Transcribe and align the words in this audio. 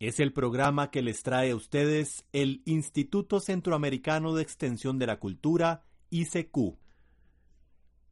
Es 0.00 0.18
el 0.18 0.32
programa 0.32 0.90
que 0.90 1.02
les 1.02 1.22
trae 1.22 1.50
a 1.50 1.56
ustedes 1.56 2.24
el 2.32 2.62
Instituto 2.64 3.38
Centroamericano 3.38 4.34
de 4.34 4.42
Extensión 4.42 4.98
de 4.98 5.06
la 5.06 5.18
Cultura, 5.18 5.84
ICQ. 6.08 6.78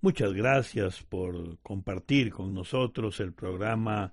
Muchas 0.03 0.34
gracias 0.34 1.03
por 1.03 1.59
compartir 1.61 2.31
con 2.31 2.53
nosotros 2.53 3.20
el 3.20 3.33
programa 3.33 4.12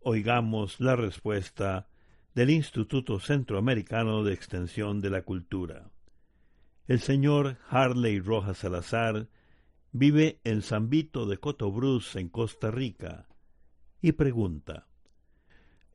Oigamos 0.00 0.78
la 0.78 0.94
Respuesta 0.94 1.88
del 2.34 2.50
Instituto 2.50 3.18
Centroamericano 3.18 4.22
de 4.22 4.34
Extensión 4.34 5.00
de 5.00 5.08
la 5.08 5.22
Cultura. 5.22 5.90
El 6.86 7.00
señor 7.00 7.56
Harley 7.70 8.20
Rojas 8.20 8.58
Salazar 8.58 9.26
vive 9.90 10.42
en 10.44 10.60
San 10.60 10.90
Vito 10.90 11.24
de 11.24 11.38
Cotobruz, 11.38 12.14
en 12.16 12.28
Costa 12.28 12.70
Rica, 12.70 13.26
y 14.02 14.12
pregunta 14.12 14.89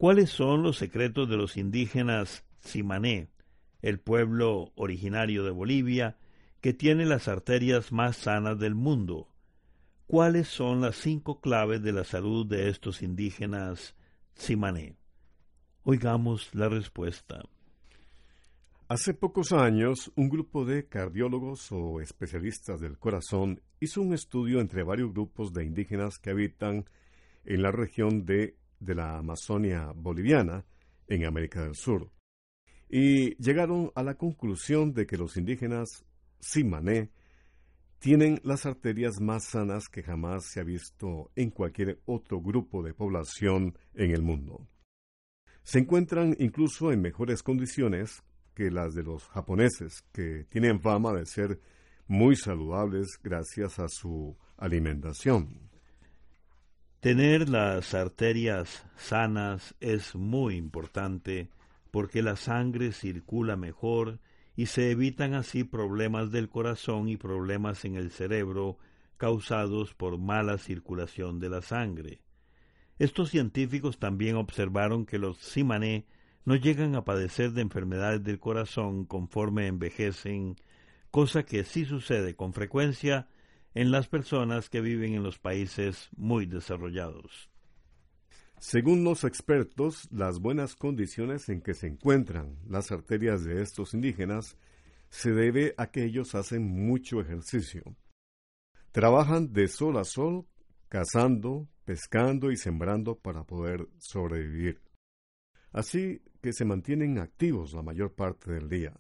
¿Cuáles 0.06 0.30
son 0.30 0.62
los 0.62 0.78
secretos 0.78 1.28
de 1.28 1.36
los 1.36 1.58
indígenas 1.58 2.46
Simané, 2.60 3.32
el 3.82 4.00
pueblo 4.00 4.72
originario 4.76 5.44
de 5.44 5.50
Bolivia, 5.50 6.16
que 6.62 6.74
tiene 6.74 7.08
las 7.08 7.28
arterias 7.28 7.92
más 7.92 8.16
sanas 8.16 8.60
del 8.60 8.76
mundo? 8.76 9.30
¿Cuáles 10.06 10.48
son 10.48 10.82
las 10.82 10.98
cinco 10.98 11.42
claves 11.42 11.82
de 11.82 11.92
la 11.92 12.04
salud 12.04 12.46
de 12.46 12.70
estos 12.70 13.02
indígenas 13.02 13.96
Simané? 14.36 14.96
Oigamos 15.82 16.54
la 16.54 16.70
respuesta. 16.70 17.42
Hace 18.88 19.16
pocos 19.16 19.54
años, 19.54 20.12
un 20.16 20.30
grupo 20.30 20.66
de 20.66 20.86
cardiólogos 20.88 21.72
o 21.72 22.00
especialistas 22.00 22.80
del 22.80 23.00
corazón 23.00 23.60
hizo 23.80 24.04
un 24.04 24.14
estudio 24.14 24.60
entre 24.60 24.84
varios 24.84 25.12
grupos 25.14 25.52
de 25.52 25.66
indígenas 25.66 26.20
que 26.20 26.30
habitan 26.30 26.86
en 27.44 27.64
la 27.64 27.72
región 27.72 28.24
de, 28.28 28.56
de 28.80 28.96
la 28.96 29.18
Amazonia 29.18 29.92
boliviana, 29.96 30.66
en 31.08 31.26
América 31.26 31.64
del 31.64 31.76
Sur. 31.76 32.12
Y 32.90 33.36
llegaron 33.36 33.92
a 33.96 34.04
la 34.04 34.16
conclusión 34.16 34.94
de 34.94 35.06
que 35.06 35.18
los 35.18 35.38
indígenas 35.38 36.06
Simané 36.40 37.12
tienen 38.00 38.40
las 38.44 38.66
arterias 38.66 39.20
más 39.20 39.46
sanas 39.46 39.90
que 39.90 40.04
jamás 40.04 40.46
se 40.46 40.60
ha 40.60 40.64
visto 40.64 41.32
en 41.36 41.50
cualquier 41.50 42.02
otro 42.06 42.42
grupo 42.42 42.84
de 42.84 42.94
población 42.94 43.78
en 43.96 44.12
el 44.12 44.22
mundo. 44.22 44.68
Se 45.64 45.80
encuentran 45.80 46.36
incluso 46.40 46.92
en 46.92 47.02
mejores 47.02 47.42
condiciones 47.42 48.22
que 48.54 48.70
las 48.70 48.94
de 48.94 49.04
los 49.04 49.28
japoneses, 49.30 50.04
que 50.12 50.46
tienen 50.50 50.80
fama 50.80 51.14
de 51.14 51.26
ser 51.26 51.60
muy 52.08 52.36
saludables 52.36 53.20
gracias 53.24 53.80
a 53.80 53.88
su 53.88 54.38
alimentación. 54.58 55.70
Tener 57.06 57.50
las 57.50 57.94
arterias 57.94 58.84
sanas 58.96 59.76
es 59.80 60.16
muy 60.16 60.56
importante 60.56 61.52
porque 61.92 62.24
la 62.24 62.36
sangre 62.36 62.94
circula 62.94 63.56
mejor 63.56 64.18
y 64.56 64.66
se 64.66 64.90
evitan 64.90 65.36
así 65.36 65.64
problemas 65.64 66.32
del 66.32 66.50
corazón 66.50 67.08
y 67.08 67.16
problemas 67.16 67.86
en 67.86 67.94
el 67.94 68.10
cerebro 68.10 68.80
causados 69.18 69.94
por 69.94 70.18
mala 70.18 70.58
circulación 70.58 71.40
de 71.40 71.50
la 71.50 71.62
sangre. 71.62 72.22
Estos 72.98 73.30
científicos 73.30 74.00
también 74.00 74.36
observaron 74.36 75.06
que 75.06 75.20
los 75.20 75.38
simané 75.38 76.08
no 76.44 76.56
llegan 76.56 76.96
a 76.96 77.06
padecer 77.06 77.52
de 77.52 77.62
enfermedades 77.62 78.24
del 78.24 78.40
corazón 78.40 79.06
conforme 79.06 79.68
envejecen, 79.68 80.56
cosa 81.12 81.44
que 81.44 81.66
sí 81.66 81.86
sucede 81.86 82.36
con 82.36 82.52
frecuencia 82.52 83.28
en 83.76 83.92
las 83.92 84.08
personas 84.08 84.70
que 84.70 84.82
viven 84.82 85.14
en 85.14 85.22
los 85.22 85.38
países 85.38 86.10
muy 86.16 86.46
desarrollados. 86.46 87.50
Según 88.58 89.04
los 89.04 89.26
expertos, 89.26 90.08
las 90.12 90.40
buenas 90.40 90.76
condiciones 90.76 91.50
en 91.50 91.62
que 91.62 91.74
se 91.74 91.88
encuentran 91.88 92.58
las 92.68 92.92
arterias 92.92 93.44
de 93.44 93.62
estos 93.62 93.94
indígenas 93.94 94.58
se 95.10 95.32
debe 95.32 95.76
a 95.78 95.88
que 95.88 96.06
ellos 96.06 96.36
hacen 96.36 96.64
mucho 96.64 97.20
ejercicio. 97.20 97.84
Trabajan 98.92 99.52
de 99.52 99.68
sol 99.68 99.98
a 99.98 100.06
sol, 100.06 100.48
cazando, 100.88 101.68
pescando 101.84 102.52
y 102.52 102.58
sembrando 102.58 103.20
para 103.20 103.44
poder 103.44 103.90
sobrevivir. 103.98 104.82
Así 105.74 106.22
que 106.42 106.54
se 106.54 106.64
mantienen 106.64 107.20
activos 107.20 107.74
la 107.74 107.82
mayor 107.82 108.14
parte 108.14 108.54
del 108.54 108.70
día. 108.70 108.94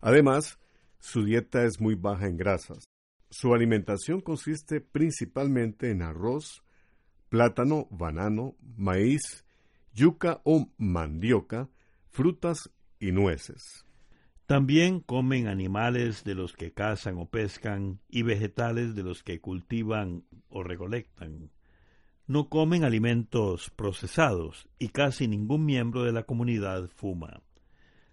Además, 0.00 0.58
su 0.98 1.24
dieta 1.24 1.64
es 1.64 1.80
muy 1.80 1.94
baja 1.94 2.26
en 2.26 2.36
grasas. 2.36 2.87
Su 3.30 3.54
alimentación 3.54 4.20
consiste 4.20 4.80
principalmente 4.80 5.90
en 5.90 6.02
arroz, 6.02 6.62
plátano, 7.28 7.86
banano, 7.90 8.56
maíz, 8.76 9.44
yuca 9.92 10.40
o 10.44 10.70
mandioca, 10.78 11.68
frutas 12.08 12.70
y 12.98 13.12
nueces. 13.12 13.84
También 14.46 15.00
comen 15.00 15.46
animales 15.46 16.24
de 16.24 16.34
los 16.34 16.54
que 16.54 16.72
cazan 16.72 17.18
o 17.18 17.26
pescan 17.26 18.00
y 18.08 18.22
vegetales 18.22 18.94
de 18.94 19.02
los 19.02 19.22
que 19.22 19.40
cultivan 19.40 20.24
o 20.48 20.62
recolectan. 20.62 21.50
No 22.26 22.48
comen 22.48 22.82
alimentos 22.82 23.68
procesados 23.68 24.66
y 24.78 24.88
casi 24.88 25.28
ningún 25.28 25.66
miembro 25.66 26.02
de 26.02 26.12
la 26.12 26.22
comunidad 26.22 26.88
fuma. 26.88 27.42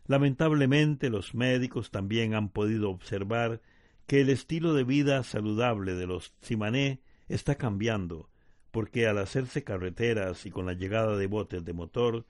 Lamentablemente 0.08 1.10
los 1.10 1.34
médicos 1.34 1.90
también 1.90 2.34
han 2.34 2.50
podido 2.50 2.90
observar 2.90 3.62
que 4.08 4.22
el 4.22 4.30
estilo 4.30 4.74
de 4.74 4.84
vida 4.84 5.24
saludable 5.24 5.96
de 5.96 6.08
los 6.08 6.34
Tsimané 6.42 7.02
está 7.28 7.56
cambiando, 7.56 8.30
porque 8.72 9.08
al 9.08 9.18
hacerse 9.18 9.64
carreteras 9.64 10.46
y 10.46 10.52
con 10.52 10.66
la 10.66 10.74
llegada 10.74 11.18
de 11.18 11.28
botes 11.28 11.64
de 11.66 11.74
motor, 11.74 12.26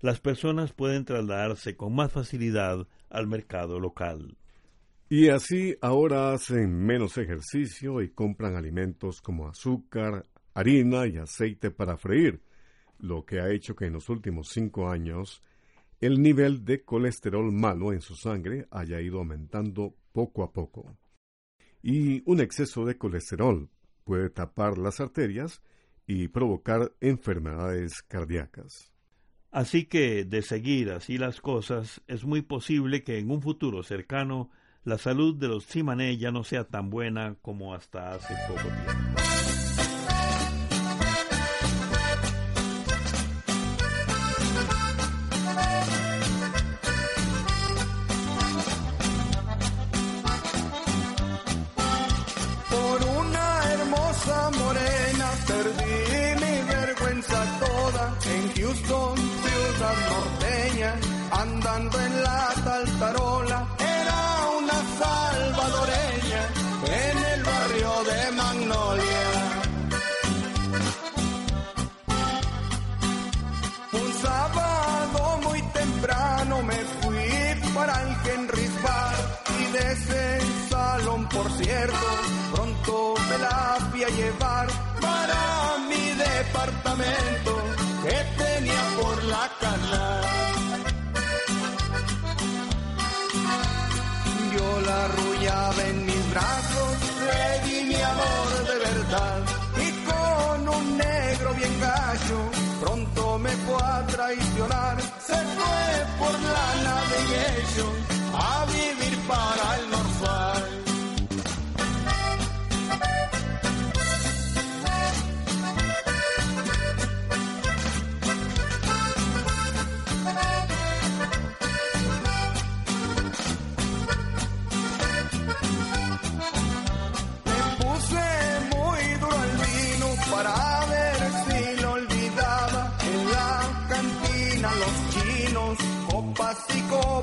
las 0.00 0.20
personas 0.20 0.72
pueden 0.72 1.04
trasladarse 1.04 1.76
con 1.76 1.94
más 1.94 2.10
facilidad 2.10 2.86
al 3.10 3.26
mercado 3.26 3.78
local. 3.78 4.36
Y 5.08 5.28
así 5.28 5.76
ahora 5.80 6.32
hacen 6.32 6.74
menos 6.84 7.18
ejercicio 7.18 8.00
y 8.00 8.10
compran 8.10 8.56
alimentos 8.56 9.20
como 9.20 9.48
azúcar, 9.48 10.26
harina 10.54 11.06
y 11.06 11.18
aceite 11.18 11.70
para 11.70 11.96
freír, 11.96 12.42
lo 12.98 13.24
que 13.24 13.40
ha 13.40 13.50
hecho 13.50 13.74
que 13.74 13.86
en 13.86 13.94
los 13.94 14.08
últimos 14.08 14.48
cinco 14.48 14.88
años 14.88 15.42
el 16.00 16.22
nivel 16.22 16.64
de 16.64 16.82
colesterol 16.82 17.52
malo 17.52 17.92
en 17.92 18.00
su 18.00 18.14
sangre 18.14 18.66
haya 18.70 19.00
ido 19.00 19.18
aumentando 19.18 19.94
poco 20.12 20.42
a 20.42 20.52
poco 20.52 20.96
y 21.82 22.22
un 22.30 22.40
exceso 22.40 22.84
de 22.84 22.96
colesterol 22.96 23.70
puede 24.04 24.30
tapar 24.30 24.78
las 24.78 25.00
arterias 25.00 25.62
y 26.06 26.28
provocar 26.28 26.92
enfermedades 27.00 28.02
cardíacas. 28.02 28.92
Así 29.50 29.84
que, 29.84 30.24
de 30.24 30.42
seguir 30.42 30.90
así 30.90 31.18
las 31.18 31.40
cosas, 31.40 32.02
es 32.06 32.24
muy 32.24 32.42
posible 32.42 33.02
que 33.02 33.18
en 33.18 33.30
un 33.30 33.42
futuro 33.42 33.82
cercano 33.82 34.50
la 34.84 34.96
salud 34.96 35.34
de 35.36 35.48
los 35.48 35.64
Simané 35.64 36.16
ya 36.16 36.30
no 36.30 36.44
sea 36.44 36.64
tan 36.64 36.90
buena 36.90 37.36
como 37.42 37.74
hasta 37.74 38.14
hace 38.14 38.34
poco 38.48 38.62
tiempo. 38.62 39.39
Pronto 82.52 83.14
me 83.28 83.38
la 83.38 83.78
fui 83.90 84.04
a 84.04 84.08
llevar 84.08 84.66
para 85.00 85.78
mi 85.88 86.10
departamento 86.28 87.52
que 88.02 88.16
tenía 88.42 88.82
por 89.00 89.24
la 89.24 89.50
cana. 89.60 90.20
Yo 94.54 94.80
la 94.86 95.04
arrullaba 95.04 95.82
en 95.86 96.06
mis 96.06 96.30
brazos, 96.30 96.92
le 97.28 97.68
di 97.68 97.84
mi 97.88 98.00
amor 98.12 98.48
de 98.68 98.76
verdad 98.88 99.40
y 99.86 99.88
con 100.08 100.68
un 100.68 100.98
negro 100.98 101.54
bien 101.54 101.80
gacho 101.80 102.38
pronto 102.80 103.38
me 103.38 103.50
fue 103.50 103.82
a 103.82 104.06
traicionar. 104.06 104.96
Se 105.26 105.38
fue 105.56 105.80
por 106.18 106.32
la 106.32 106.68
navegation 106.88 107.92
a 108.34 108.64
vivir 108.66 109.18
para 109.26 109.69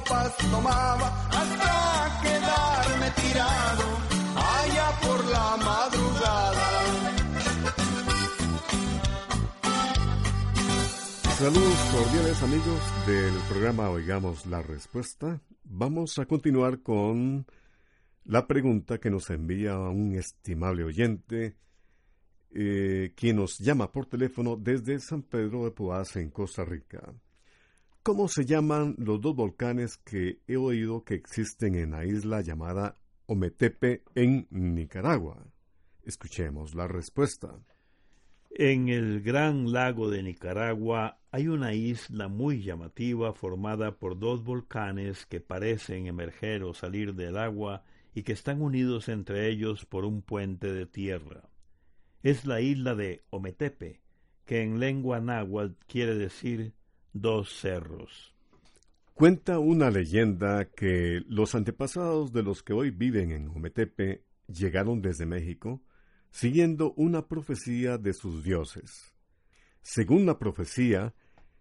tomaba 0.07 1.07
hasta 1.29 2.19
quedarme 2.21 3.11
tirado 3.11 3.83
allá 4.35 4.89
por 5.01 5.25
la 5.25 5.57
madrugada. 5.57 6.67
Saludos 11.37 11.79
cordiales 11.91 12.41
amigos 12.41 12.81
del 13.05 13.33
programa 13.49 13.89
Oigamos 13.89 14.45
la 14.45 14.61
Respuesta. 14.61 15.41
Vamos 15.65 16.17
a 16.19 16.25
continuar 16.25 16.81
con 16.81 17.45
la 18.23 18.47
pregunta 18.47 18.99
que 18.99 19.09
nos 19.09 19.29
envía 19.29 19.77
un 19.77 20.15
estimable 20.15 20.85
oyente, 20.85 21.57
eh, 22.51 23.13
quien 23.15 23.35
nos 23.35 23.59
llama 23.59 23.91
por 23.91 24.05
teléfono 24.05 24.55
desde 24.55 24.99
San 24.99 25.21
Pedro 25.21 25.65
de 25.65 25.71
Poás 25.71 26.15
en 26.15 26.31
Costa 26.31 26.63
Rica. 26.63 27.13
¿Cómo 28.07 28.29
se 28.29 28.45
llaman 28.45 28.95
los 28.99 29.19
dos 29.19 29.35
volcanes 29.35 29.97
que 29.97 30.39
he 30.47 30.55
oído 30.55 31.03
que 31.03 31.13
existen 31.13 31.75
en 31.75 31.91
la 31.91 32.05
isla 32.05 32.39
llamada 32.39 32.95
Ometepe 33.25 34.03
en 34.15 34.47
Nicaragua? 34.49 35.45
Escuchemos 36.03 36.73
la 36.73 36.87
respuesta. 36.87 37.59
En 38.49 38.87
el 38.87 39.19
gran 39.19 39.73
lago 39.73 40.09
de 40.09 40.23
Nicaragua 40.23 41.19
hay 41.31 41.49
una 41.49 41.73
isla 41.73 42.29
muy 42.29 42.63
llamativa 42.63 43.33
formada 43.33 43.97
por 43.97 44.17
dos 44.17 44.41
volcanes 44.41 45.25
que 45.25 45.41
parecen 45.41 46.07
emerger 46.07 46.63
o 46.63 46.73
salir 46.73 47.13
del 47.13 47.35
agua 47.35 47.83
y 48.15 48.23
que 48.23 48.31
están 48.31 48.61
unidos 48.61 49.09
entre 49.09 49.49
ellos 49.49 49.83
por 49.83 50.05
un 50.05 50.21
puente 50.21 50.71
de 50.71 50.85
tierra. 50.85 51.49
Es 52.23 52.45
la 52.45 52.61
isla 52.61 52.95
de 52.95 53.25
Ometepe, 53.31 53.99
que 54.45 54.61
en 54.61 54.79
lengua 54.79 55.19
náhuatl 55.19 55.75
quiere 55.87 56.15
decir 56.15 56.76
dos 57.21 57.53
cerros. 57.59 58.33
Cuenta 59.13 59.59
una 59.59 59.89
leyenda 59.89 60.65
que 60.65 61.21
los 61.27 61.55
antepasados 61.55 62.31
de 62.31 62.43
los 62.43 62.61
que 62.61 62.73
hoy 62.73 62.91
viven 62.91 63.31
en 63.31 63.47
Ometepe 63.47 64.23
llegaron 64.47 65.01
desde 65.01 65.25
México 65.25 65.81
siguiendo 66.31 66.93
una 66.93 67.27
profecía 67.27 67.97
de 67.97 68.13
sus 68.13 68.43
dioses. 68.43 69.13
Según 69.81 70.25
la 70.25 70.37
profecía, 70.37 71.15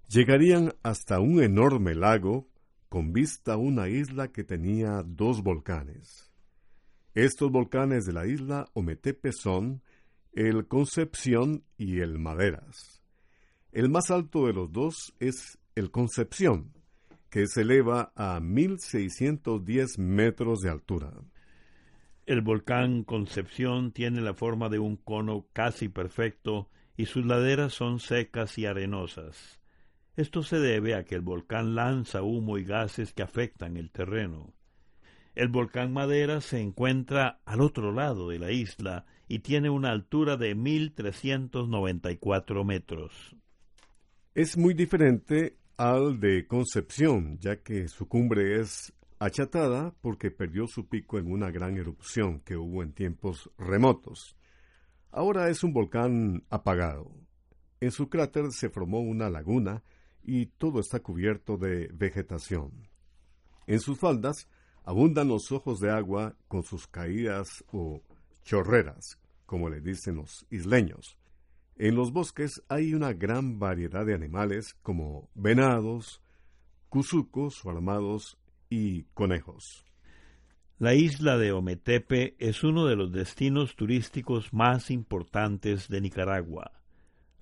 llegarían 0.08 0.74
hasta 0.82 1.20
un 1.20 1.42
enorme 1.42 1.94
lago 1.94 2.48
con 2.88 3.12
vista 3.12 3.54
a 3.54 3.56
una 3.56 3.88
isla 3.88 4.28
que 4.28 4.44
tenía 4.44 5.02
dos 5.02 5.42
volcanes. 5.42 6.30
Estos 7.14 7.50
volcanes 7.50 8.04
de 8.04 8.12
la 8.12 8.26
isla 8.26 8.68
Ometepe 8.74 9.32
son 9.32 9.82
el 10.32 10.68
Concepción 10.68 11.64
y 11.78 12.00
el 12.00 12.18
Maderas. 12.18 12.95
El 13.76 13.88
más 13.90 14.10
alto 14.10 14.46
de 14.46 14.54
los 14.54 14.72
dos 14.72 15.14
es 15.20 15.58
el 15.74 15.90
Concepción, 15.90 16.72
que 17.28 17.46
se 17.46 17.60
eleva 17.60 18.10
a 18.16 18.40
1610 18.40 19.98
metros 19.98 20.60
de 20.60 20.70
altura. 20.70 21.12
El 22.24 22.40
volcán 22.40 23.04
Concepción 23.04 23.92
tiene 23.92 24.22
la 24.22 24.32
forma 24.32 24.70
de 24.70 24.78
un 24.78 24.96
cono 24.96 25.44
casi 25.52 25.90
perfecto 25.90 26.70
y 26.96 27.04
sus 27.04 27.26
laderas 27.26 27.74
son 27.74 28.00
secas 28.00 28.56
y 28.56 28.64
arenosas. 28.64 29.60
Esto 30.16 30.42
se 30.42 30.58
debe 30.58 30.94
a 30.94 31.04
que 31.04 31.14
el 31.14 31.20
volcán 31.20 31.74
lanza 31.74 32.22
humo 32.22 32.56
y 32.56 32.64
gases 32.64 33.12
que 33.12 33.24
afectan 33.24 33.76
el 33.76 33.90
terreno. 33.90 34.54
El 35.34 35.48
volcán 35.48 35.92
Madera 35.92 36.40
se 36.40 36.62
encuentra 36.62 37.40
al 37.44 37.60
otro 37.60 37.92
lado 37.92 38.30
de 38.30 38.38
la 38.38 38.52
isla 38.52 39.04
y 39.28 39.40
tiene 39.40 39.68
una 39.68 39.90
altura 39.90 40.38
de 40.38 40.54
1394 40.54 42.64
metros. 42.64 43.36
Es 44.36 44.58
muy 44.58 44.74
diferente 44.74 45.56
al 45.78 46.20
de 46.20 46.46
Concepción, 46.46 47.38
ya 47.38 47.62
que 47.62 47.88
su 47.88 48.06
cumbre 48.06 48.60
es 48.60 48.92
achatada 49.18 49.94
porque 50.02 50.30
perdió 50.30 50.66
su 50.66 50.86
pico 50.90 51.18
en 51.18 51.32
una 51.32 51.50
gran 51.50 51.78
erupción 51.78 52.40
que 52.40 52.54
hubo 52.54 52.82
en 52.82 52.92
tiempos 52.92 53.50
remotos. 53.56 54.36
Ahora 55.10 55.48
es 55.48 55.64
un 55.64 55.72
volcán 55.72 56.44
apagado. 56.50 57.10
En 57.80 57.90
su 57.92 58.10
cráter 58.10 58.52
se 58.52 58.68
formó 58.68 59.00
una 59.00 59.30
laguna 59.30 59.82
y 60.22 60.44
todo 60.44 60.80
está 60.80 61.00
cubierto 61.00 61.56
de 61.56 61.88
vegetación. 61.94 62.90
En 63.66 63.80
sus 63.80 63.98
faldas 63.98 64.50
abundan 64.84 65.28
los 65.28 65.50
ojos 65.50 65.80
de 65.80 65.90
agua 65.90 66.36
con 66.46 66.62
sus 66.62 66.86
caídas 66.86 67.64
o 67.72 68.02
chorreras, 68.44 69.18
como 69.46 69.70
le 69.70 69.80
dicen 69.80 70.16
los 70.16 70.44
isleños. 70.50 71.16
En 71.78 71.94
los 71.94 72.10
bosques 72.10 72.62
hay 72.68 72.94
una 72.94 73.12
gran 73.12 73.58
variedad 73.58 74.06
de 74.06 74.14
animales 74.14 74.74
como 74.82 75.28
venados, 75.34 76.22
cuzucos 76.88 77.66
o 77.66 77.70
armados 77.70 78.38
y 78.70 79.02
conejos. 79.12 79.84
La 80.78 80.94
isla 80.94 81.36
de 81.36 81.52
Ometepe 81.52 82.34
es 82.38 82.64
uno 82.64 82.86
de 82.86 82.96
los 82.96 83.12
destinos 83.12 83.76
turísticos 83.76 84.54
más 84.54 84.90
importantes 84.90 85.88
de 85.88 86.00
Nicaragua. 86.00 86.72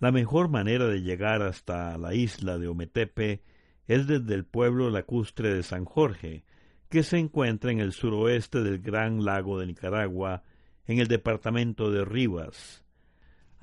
La 0.00 0.10
mejor 0.10 0.48
manera 0.48 0.86
de 0.88 1.02
llegar 1.02 1.42
hasta 1.42 1.96
la 1.96 2.14
isla 2.14 2.58
de 2.58 2.66
Ometepe 2.66 3.42
es 3.86 4.06
desde 4.08 4.34
el 4.34 4.44
pueblo 4.44 4.90
lacustre 4.90 5.54
de 5.54 5.62
San 5.62 5.84
Jorge, 5.84 6.44
que 6.88 7.04
se 7.04 7.18
encuentra 7.18 7.70
en 7.70 7.78
el 7.78 7.92
suroeste 7.92 8.62
del 8.62 8.80
Gran 8.80 9.24
Lago 9.24 9.60
de 9.60 9.66
Nicaragua, 9.66 10.42
en 10.86 10.98
el 10.98 11.06
departamento 11.06 11.90
de 11.92 12.04
Rivas. 12.04 12.83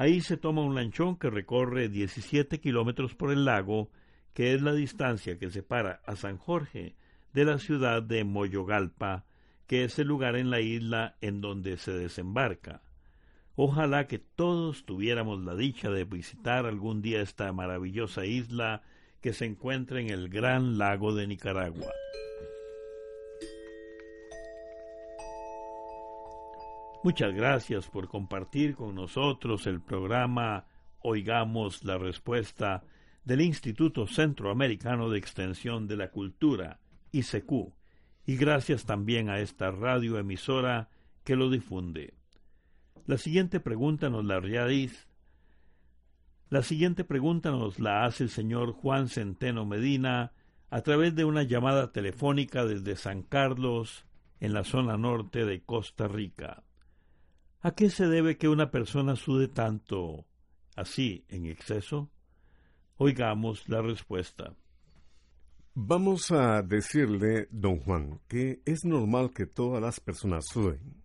Ahí 0.02 0.22
se 0.22 0.36
toma 0.36 0.64
un 0.64 0.74
lanchón 0.74 1.16
que 1.16 1.30
recorre 1.30 1.88
17 1.88 2.60
kilómetros 2.60 3.14
por 3.14 3.32
el 3.32 3.46
lago, 3.46 3.92
que 4.34 4.56
es 4.56 4.64
la 4.64 4.74
distancia 4.74 5.38
que 5.38 5.52
separa 5.52 6.02
a 6.08 6.16
San 6.16 6.40
Jorge 6.40 6.96
de 7.34 7.46
la 7.46 7.60
ciudad 7.60 8.02
de 8.02 8.24
Moyogalpa, 8.24 9.26
que 9.68 9.84
es 9.84 10.00
el 10.00 10.08
lugar 10.08 10.38
en 10.38 10.50
la 10.50 10.60
isla 10.60 11.18
en 11.22 11.40
donde 11.40 11.78
se 11.78 11.92
desembarca. 11.92 12.82
Ojalá 13.54 14.08
que 14.08 14.18
todos 14.18 14.86
tuviéramos 14.86 15.40
la 15.44 15.54
dicha 15.54 15.92
de 15.92 16.04
visitar 16.04 16.66
algún 16.66 17.04
día 17.04 17.22
esta 17.22 17.54
maravillosa 17.54 18.26
isla 18.26 18.82
que 19.22 19.34
se 19.34 19.46
encuentra 19.46 20.02
en 20.02 20.10
el 20.10 20.30
gran 20.30 20.80
lago 20.80 21.14
de 21.14 21.28
Nicaragua. 21.28 21.92
Muchas 27.04 27.34
gracias 27.34 27.88
por 27.88 28.08
compartir 28.08 28.76
con 28.76 28.94
nosotros 28.94 29.66
el 29.66 29.82
programa 29.82 30.68
Oigamos 31.00 31.84
la 31.84 31.98
Respuesta 31.98 32.84
del 33.26 33.42
Instituto 33.42 34.06
Centroamericano 34.06 35.10
de 35.10 35.18
Extensión 35.18 35.88
de 35.88 35.98
la 35.98 36.12
Cultura, 36.12 36.80
ICQ, 37.12 37.74
y 38.28 38.36
gracias 38.38 38.86
también 38.86 39.32
a 39.32 39.40
esta 39.40 39.72
radioemisora 39.72 40.90
que 41.24 41.36
lo 41.36 41.50
difunde. 41.50 42.14
La 43.08 43.18
siguiente 43.18 43.60
pregunta 43.60 44.12
nos 44.12 44.24
la 44.24 44.40
realiza 44.40 45.08
La 46.52 46.62
siguiente 46.62 47.04
pregunta 47.04 47.50
nos 47.50 47.80
la 47.80 48.06
hace 48.06 48.26
el 48.26 48.30
señor 48.30 48.74
Juan 48.74 49.10
Centeno 49.10 49.66
Medina 49.66 50.34
a 50.70 50.82
través 50.82 51.16
de 51.16 51.26
una 51.26 51.42
llamada 51.42 51.92
telefónica 51.92 52.64
desde 52.64 52.96
San 52.96 53.24
Carlos, 53.24 54.06
en 54.40 54.54
la 54.54 54.64
zona 54.64 54.98
norte 54.98 55.46
de 55.46 55.64
Costa 55.64 56.08
Rica. 56.08 56.64
¿A 57.64 57.76
qué 57.76 57.92
se 57.92 58.08
debe 58.08 58.38
que 58.38 58.50
una 58.50 58.72
persona 58.72 59.16
sude 59.16 59.48
tanto 59.48 60.26
así 60.76 61.26
en 61.30 61.46
exceso? 61.46 62.10
Oigamos 62.98 63.70
la 63.70 63.84
respuesta. 63.84 64.56
Vamos 65.76 66.32
a 66.32 66.64
decirle, 66.64 67.48
don 67.52 67.80
Juan, 67.80 68.20
que 68.28 68.62
es 68.66 68.84
normal 68.84 69.32
que 69.32 69.46
todas 69.46 69.82
las 69.82 70.00
personas 70.00 70.46
suden. 70.52 71.02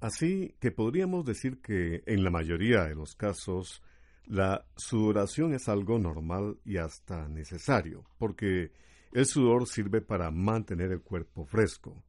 Así 0.00 0.56
que 0.58 0.72
podríamos 0.72 1.24
decir 1.24 1.60
que 1.60 2.02
en 2.04 2.24
la 2.24 2.30
mayoría 2.30 2.84
de 2.84 2.96
los 2.96 3.14
casos 3.14 3.80
la 4.26 4.66
sudoración 4.76 5.54
es 5.54 5.68
algo 5.68 5.98
normal 5.98 6.58
y 6.64 6.78
hasta 6.78 7.28
necesario, 7.28 8.04
porque 8.18 8.72
el 9.12 9.26
sudor 9.26 9.68
sirve 9.68 10.00
para 10.00 10.30
mantener 10.30 10.90
el 10.90 11.02
cuerpo 11.02 11.44
fresco. 11.44 12.02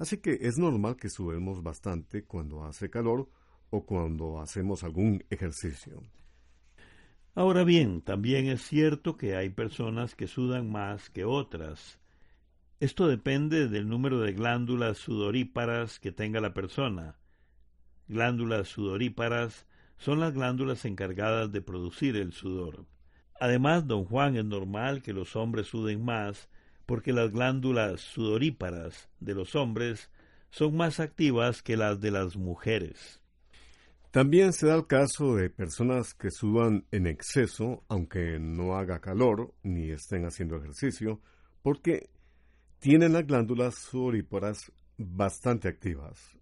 Así 0.00 0.16
que 0.16 0.38
es 0.40 0.56
normal 0.56 0.96
que 0.96 1.10
sudemos 1.10 1.62
bastante 1.62 2.24
cuando 2.24 2.64
hace 2.64 2.88
calor 2.88 3.28
o 3.68 3.84
cuando 3.84 4.40
hacemos 4.40 4.82
algún 4.82 5.22
ejercicio. 5.28 6.02
Ahora 7.34 7.64
bien, 7.64 8.00
también 8.00 8.48
es 8.48 8.62
cierto 8.62 9.18
que 9.18 9.36
hay 9.36 9.50
personas 9.50 10.14
que 10.14 10.26
sudan 10.26 10.72
más 10.72 11.10
que 11.10 11.26
otras. 11.26 11.98
Esto 12.80 13.08
depende 13.08 13.68
del 13.68 13.90
número 13.90 14.20
de 14.20 14.32
glándulas 14.32 14.96
sudoríparas 14.96 16.00
que 16.00 16.12
tenga 16.12 16.40
la 16.40 16.54
persona. 16.54 17.18
Glándulas 18.08 18.68
sudoríparas 18.68 19.66
son 19.98 20.18
las 20.18 20.32
glándulas 20.32 20.86
encargadas 20.86 21.52
de 21.52 21.60
producir 21.60 22.16
el 22.16 22.32
sudor. 22.32 22.86
Además, 23.38 23.86
don 23.86 24.06
Juan, 24.06 24.38
es 24.38 24.46
normal 24.46 25.02
que 25.02 25.12
los 25.12 25.36
hombres 25.36 25.66
suden 25.66 26.02
más 26.02 26.48
porque 26.90 27.12
las 27.12 27.30
glándulas 27.30 28.00
sudoríparas 28.00 29.08
de 29.20 29.34
los 29.36 29.54
hombres 29.54 30.10
son 30.50 30.76
más 30.76 30.98
activas 30.98 31.62
que 31.62 31.76
las 31.76 32.00
de 32.00 32.10
las 32.10 32.36
mujeres. 32.36 33.20
También 34.10 34.52
se 34.52 34.66
da 34.66 34.74
el 34.74 34.88
caso 34.88 35.36
de 35.36 35.50
personas 35.50 36.14
que 36.14 36.32
sudan 36.32 36.84
en 36.90 37.06
exceso, 37.06 37.84
aunque 37.86 38.40
no 38.40 38.74
haga 38.74 38.98
calor 38.98 39.54
ni 39.62 39.92
estén 39.92 40.24
haciendo 40.24 40.56
ejercicio, 40.56 41.20
porque 41.62 42.10
tienen 42.80 43.12
las 43.12 43.24
glándulas 43.24 43.76
sudoríparas 43.76 44.72
bastante 44.98 45.68
activas. 45.68 46.36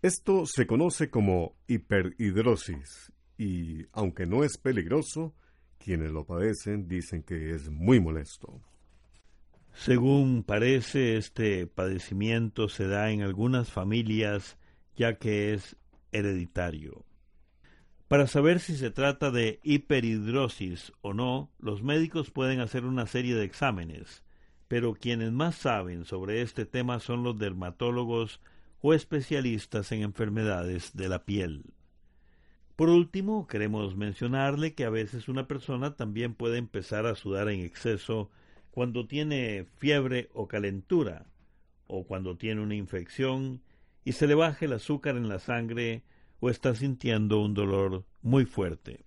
Esto 0.00 0.46
se 0.46 0.66
conoce 0.66 1.10
como 1.10 1.54
hiperhidrosis 1.66 3.12
y, 3.36 3.84
aunque 3.92 4.24
no 4.24 4.42
es 4.42 4.56
peligroso, 4.56 5.34
quienes 5.76 6.12
lo 6.12 6.24
padecen 6.24 6.88
dicen 6.88 7.22
que 7.22 7.54
es 7.54 7.68
muy 7.68 8.00
molesto. 8.00 8.62
Según 9.76 10.42
parece, 10.42 11.16
este 11.16 11.66
padecimiento 11.66 12.68
se 12.68 12.88
da 12.88 13.10
en 13.10 13.20
algunas 13.20 13.70
familias 13.70 14.56
ya 14.96 15.18
que 15.18 15.52
es 15.52 15.76
hereditario. 16.12 17.04
Para 18.08 18.26
saber 18.26 18.58
si 18.58 18.76
se 18.76 18.90
trata 18.90 19.30
de 19.30 19.60
hiperhidrosis 19.62 20.92
o 21.02 21.12
no, 21.12 21.52
los 21.58 21.82
médicos 21.82 22.30
pueden 22.30 22.60
hacer 22.60 22.84
una 22.84 23.06
serie 23.06 23.34
de 23.34 23.44
exámenes, 23.44 24.24
pero 24.66 24.94
quienes 24.94 25.30
más 25.30 25.56
saben 25.56 26.04
sobre 26.06 26.40
este 26.40 26.64
tema 26.64 26.98
son 26.98 27.22
los 27.22 27.38
dermatólogos 27.38 28.40
o 28.80 28.94
especialistas 28.94 29.92
en 29.92 30.02
enfermedades 30.02 30.96
de 30.96 31.08
la 31.10 31.24
piel. 31.26 31.64
Por 32.76 32.88
último, 32.88 33.46
queremos 33.46 33.94
mencionarle 33.94 34.74
que 34.74 34.84
a 34.84 34.90
veces 34.90 35.28
una 35.28 35.46
persona 35.46 35.96
también 35.96 36.34
puede 36.34 36.56
empezar 36.56 37.06
a 37.06 37.14
sudar 37.14 37.50
en 37.50 37.60
exceso 37.60 38.30
cuando 38.76 39.06
tiene 39.06 39.64
fiebre 39.78 40.28
o 40.34 40.46
calentura, 40.48 41.24
o 41.86 42.04
cuando 42.06 42.36
tiene 42.36 42.60
una 42.60 42.74
infección 42.74 43.62
y 44.04 44.12
se 44.12 44.26
le 44.26 44.34
baje 44.34 44.66
el 44.66 44.74
azúcar 44.74 45.16
en 45.16 45.30
la 45.30 45.38
sangre 45.38 46.02
o 46.40 46.50
está 46.50 46.74
sintiendo 46.74 47.40
un 47.40 47.54
dolor 47.54 48.04
muy 48.20 48.44
fuerte. 48.44 49.02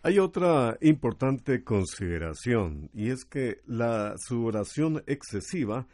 Hay 0.00 0.18
otra 0.18 0.78
importante 0.80 1.64
consideración 1.64 2.88
y 2.94 3.10
es 3.10 3.26
que 3.26 3.60
la 3.66 4.14
sudoración 4.16 5.04
excesiva 5.06 5.86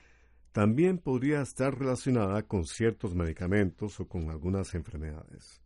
también 0.53 0.99
podría 0.99 1.43
estar 1.43 1.77
relacionada 1.77 2.45
con 2.45 2.65
ciertos 2.65 3.13
medicamentos 3.13 3.99
o 3.99 4.07
con 4.07 4.31
algunas 4.31 4.73
enfermedades. 4.77 5.61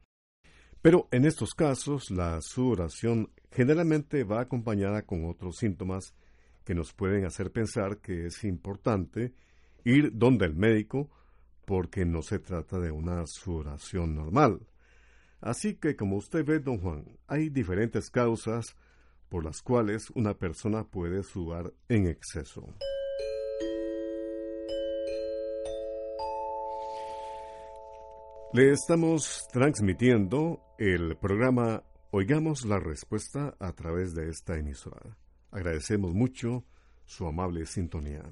Pero 0.80 1.08
en 1.10 1.26
estos 1.26 1.52
casos 1.52 2.10
la 2.10 2.40
sudoración 2.40 3.28
generalmente 3.50 4.24
va 4.24 4.40
acompañada 4.40 5.02
con 5.02 5.26
otros 5.26 5.58
síntomas 5.58 6.14
que 6.66 6.74
nos 6.74 6.92
pueden 6.92 7.24
hacer 7.24 7.52
pensar 7.52 7.98
que 7.98 8.26
es 8.26 8.42
importante 8.42 9.32
ir 9.84 10.10
donde 10.12 10.46
el 10.46 10.56
médico 10.56 11.08
porque 11.64 12.04
no 12.04 12.22
se 12.22 12.40
trata 12.40 12.80
de 12.80 12.90
una 12.90 13.24
sudoración 13.24 14.16
normal. 14.16 14.66
Así 15.40 15.76
que, 15.76 15.94
como 15.94 16.16
usted 16.16 16.44
ve, 16.44 16.58
don 16.58 16.78
Juan, 16.78 17.04
hay 17.28 17.50
diferentes 17.50 18.10
causas 18.10 18.76
por 19.28 19.44
las 19.44 19.62
cuales 19.62 20.10
una 20.16 20.34
persona 20.34 20.82
puede 20.82 21.22
sudar 21.22 21.72
en 21.88 22.08
exceso. 22.08 22.66
Le 28.52 28.72
estamos 28.72 29.46
transmitiendo 29.52 30.60
el 30.78 31.16
programa 31.16 31.84
Oigamos 32.10 32.64
la 32.64 32.80
Respuesta 32.80 33.54
a 33.60 33.72
través 33.72 34.14
de 34.14 34.30
esta 34.30 34.58
emisora. 34.58 35.16
Agradecemos 35.56 36.12
mucho 36.12 36.66
su 37.06 37.26
amable 37.26 37.64
sintonía. 37.64 38.22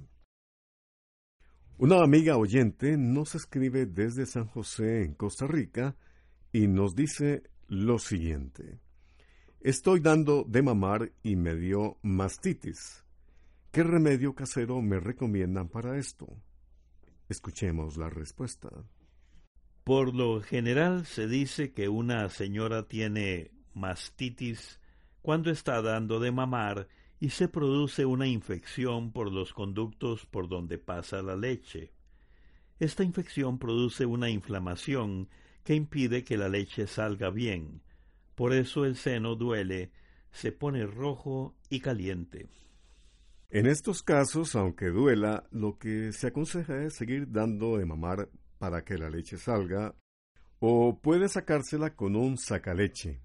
Una 1.78 2.02
amiga 2.02 2.36
oyente 2.36 2.98
nos 2.98 3.34
escribe 3.34 3.86
desde 3.86 4.26
San 4.26 4.44
José, 4.44 5.04
en 5.04 5.14
Costa 5.14 5.46
Rica, 5.46 5.96
y 6.52 6.66
nos 6.66 6.94
dice 6.94 7.44
lo 7.66 7.98
siguiente. 7.98 8.78
Estoy 9.62 10.00
dando 10.00 10.44
de 10.46 10.60
mamar 10.60 11.12
y 11.22 11.36
me 11.36 11.56
dio 11.56 11.96
mastitis. 12.02 13.06
¿Qué 13.72 13.82
remedio 13.82 14.34
casero 14.34 14.82
me 14.82 15.00
recomiendan 15.00 15.70
para 15.70 15.96
esto? 15.96 16.26
Escuchemos 17.30 17.96
la 17.96 18.10
respuesta. 18.10 18.68
Por 19.82 20.14
lo 20.14 20.42
general 20.42 21.06
se 21.06 21.26
dice 21.26 21.72
que 21.72 21.88
una 21.88 22.28
señora 22.28 22.86
tiene 22.86 23.50
mastitis 23.72 24.78
cuando 25.22 25.50
está 25.50 25.80
dando 25.80 26.20
de 26.20 26.30
mamar 26.30 26.86
y 27.24 27.30
se 27.30 27.48
produce 27.48 28.04
una 28.04 28.26
infección 28.26 29.10
por 29.10 29.32
los 29.32 29.54
conductos 29.54 30.26
por 30.26 30.46
donde 30.46 30.76
pasa 30.76 31.22
la 31.22 31.34
leche. 31.34 31.90
Esta 32.78 33.02
infección 33.02 33.58
produce 33.58 34.04
una 34.04 34.28
inflamación 34.28 35.30
que 35.62 35.74
impide 35.74 36.22
que 36.22 36.36
la 36.36 36.50
leche 36.50 36.86
salga 36.86 37.30
bien. 37.30 37.80
Por 38.34 38.52
eso 38.52 38.84
el 38.84 38.96
seno 38.96 39.36
duele, 39.36 39.90
se 40.32 40.52
pone 40.52 40.84
rojo 40.84 41.54
y 41.70 41.80
caliente. 41.80 42.46
En 43.48 43.64
estos 43.64 44.02
casos, 44.02 44.54
aunque 44.54 44.90
duela, 44.90 45.48
lo 45.50 45.78
que 45.78 46.12
se 46.12 46.26
aconseja 46.26 46.84
es 46.84 46.94
seguir 46.94 47.32
dando 47.32 47.78
de 47.78 47.86
mamar 47.86 48.28
para 48.58 48.84
que 48.84 48.98
la 48.98 49.08
leche 49.08 49.38
salga, 49.38 49.94
o 50.58 51.00
puede 51.00 51.30
sacársela 51.30 51.96
con 51.96 52.16
un 52.16 52.36
sacaleche. 52.36 53.22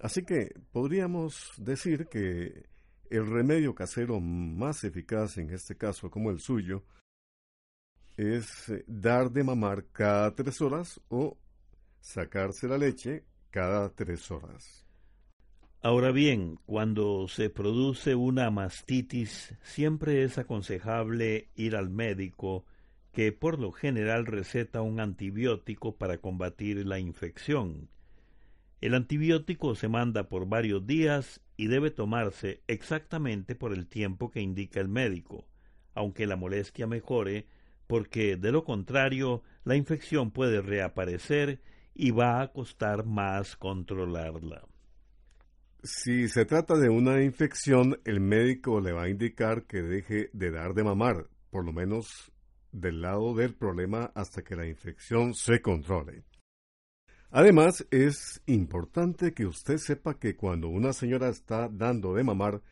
Así 0.00 0.24
que 0.24 0.54
podríamos 0.72 1.52
decir 1.58 2.06
que 2.06 2.72
el 3.10 3.26
remedio 3.26 3.74
casero 3.74 4.20
más 4.20 4.84
eficaz 4.84 5.38
en 5.38 5.50
este 5.50 5.76
caso 5.76 6.10
como 6.10 6.30
el 6.30 6.40
suyo 6.40 6.84
es 8.16 8.68
eh, 8.68 8.84
dar 8.86 9.30
de 9.30 9.44
mamar 9.44 9.86
cada 9.92 10.34
tres 10.34 10.60
horas 10.60 11.00
o 11.08 11.36
sacarse 12.00 12.68
la 12.68 12.78
leche 12.78 13.24
cada 13.50 13.88
tres 13.94 14.30
horas. 14.30 14.84
Ahora 15.80 16.12
bien, 16.12 16.58
cuando 16.64 17.28
se 17.28 17.50
produce 17.50 18.14
una 18.14 18.50
mastitis, 18.50 19.54
siempre 19.62 20.22
es 20.22 20.38
aconsejable 20.38 21.50
ir 21.56 21.76
al 21.76 21.90
médico, 21.90 22.64
que 23.12 23.32
por 23.32 23.60
lo 23.60 23.70
general 23.70 24.24
receta 24.24 24.80
un 24.80 24.98
antibiótico 24.98 25.96
para 25.96 26.18
combatir 26.18 26.86
la 26.86 26.98
infección. 26.98 27.90
El 28.80 28.94
antibiótico 28.94 29.74
se 29.74 29.88
manda 29.88 30.28
por 30.28 30.48
varios 30.48 30.86
días 30.86 31.40
y 31.56 31.68
debe 31.68 31.90
tomarse 31.90 32.62
exactamente 32.66 33.54
por 33.54 33.72
el 33.72 33.86
tiempo 33.86 34.30
que 34.30 34.40
indica 34.40 34.80
el 34.80 34.88
médico, 34.88 35.46
aunque 35.94 36.26
la 36.26 36.36
molestia 36.36 36.86
mejore, 36.86 37.46
porque 37.86 38.36
de 38.36 38.52
lo 38.52 38.64
contrario 38.64 39.42
la 39.64 39.76
infección 39.76 40.30
puede 40.30 40.60
reaparecer 40.62 41.60
y 41.94 42.10
va 42.10 42.40
a 42.40 42.52
costar 42.52 43.04
más 43.04 43.56
controlarla. 43.56 44.66
Si 45.82 46.28
se 46.28 46.46
trata 46.46 46.76
de 46.76 46.88
una 46.88 47.22
infección, 47.22 48.00
el 48.04 48.18
médico 48.18 48.80
le 48.80 48.92
va 48.92 49.04
a 49.04 49.08
indicar 49.10 49.64
que 49.64 49.82
deje 49.82 50.30
de 50.32 50.50
dar 50.50 50.72
de 50.74 50.82
mamar, 50.82 51.28
por 51.50 51.64
lo 51.64 51.72
menos 51.72 52.32
del 52.72 53.02
lado 53.02 53.34
del 53.34 53.54
problema 53.54 54.10
hasta 54.14 54.42
que 54.42 54.56
la 54.56 54.66
infección 54.66 55.34
se 55.34 55.60
controle. 55.60 56.24
Además, 57.36 57.84
es 57.90 58.40
importante 58.46 59.34
que 59.34 59.44
usted 59.44 59.78
sepa 59.78 60.20
que 60.20 60.36
cuando 60.36 60.68
una 60.68 60.92
señora 60.92 61.28
está 61.28 61.68
dando 61.68 62.14
de 62.14 62.22
mamar, 62.22 62.62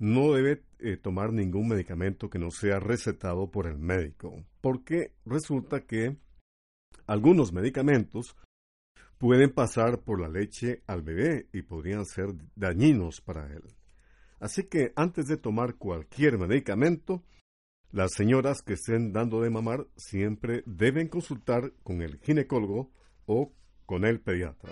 no 0.00 0.32
debe 0.32 0.64
eh, 0.80 0.96
tomar 0.96 1.32
ningún 1.32 1.68
medicamento 1.68 2.28
que 2.28 2.40
no 2.40 2.50
sea 2.50 2.80
recetado 2.80 3.52
por 3.52 3.68
el 3.68 3.78
médico, 3.78 4.44
porque 4.60 5.12
resulta 5.24 5.86
que 5.86 6.16
algunos 7.06 7.52
medicamentos 7.52 8.34
pueden 9.18 9.50
pasar 9.52 10.00
por 10.00 10.20
la 10.20 10.28
leche 10.28 10.82
al 10.88 11.02
bebé 11.02 11.46
y 11.52 11.62
podrían 11.62 12.04
ser 12.04 12.34
dañinos 12.56 13.20
para 13.20 13.52
él. 13.52 13.62
Así 14.40 14.64
que 14.64 14.92
antes 14.96 15.26
de 15.26 15.36
tomar 15.36 15.76
cualquier 15.76 16.38
medicamento, 16.38 17.22
las 17.92 18.14
señoras 18.14 18.62
que 18.62 18.72
estén 18.72 19.12
dando 19.12 19.40
de 19.42 19.50
mamar 19.50 19.86
siempre 19.94 20.64
deben 20.66 21.06
consultar 21.06 21.72
con 21.84 22.02
el 22.02 22.18
ginecólogo 22.18 22.90
o 23.26 23.52
con 23.86 24.04
el 24.04 24.20
pediatra. 24.20 24.70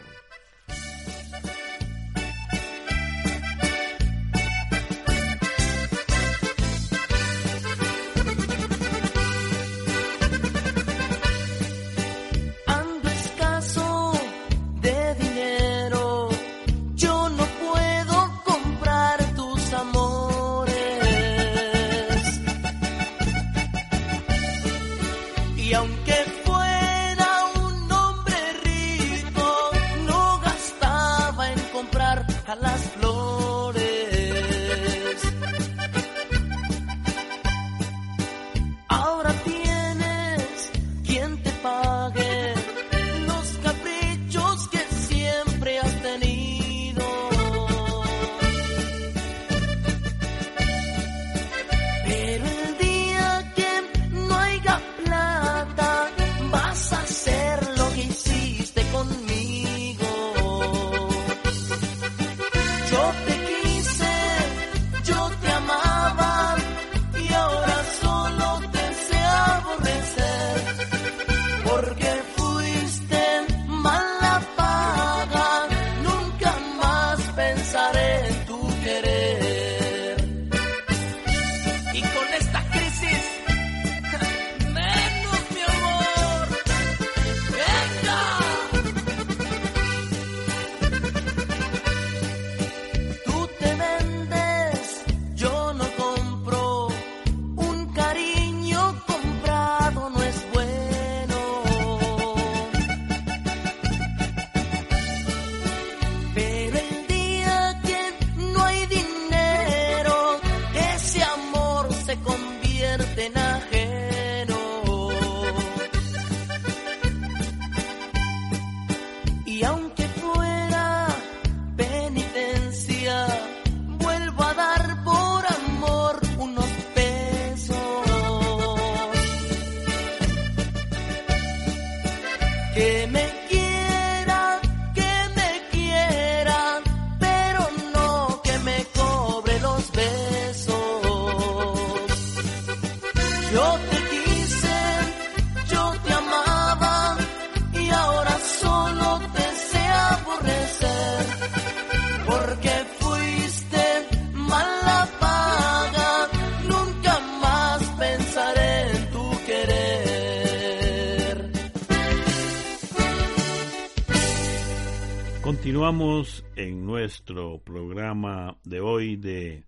En 165.90 166.86
nuestro 166.86 167.58
programa 167.64 168.56
de 168.62 168.80
hoy 168.80 169.16
de 169.16 169.64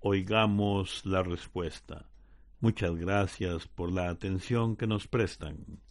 Oigamos 0.00 1.04
la 1.04 1.22
Respuesta. 1.22 2.06
Muchas 2.60 2.96
gracias 2.96 3.68
por 3.68 3.92
la 3.92 4.08
atención 4.08 4.76
que 4.76 4.86
nos 4.86 5.06
prestan. 5.06 5.82